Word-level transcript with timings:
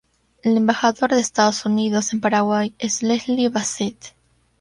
El 0.41 0.57
embajador 0.57 1.11
de 1.11 1.19
Estados 1.19 1.63
Unidos 1.63 2.11
en 2.11 2.21
Paraguay 2.21 2.73
es 2.79 3.03
Leslie 3.03 3.45
A. 3.45 3.49
Bassett. 3.51 4.15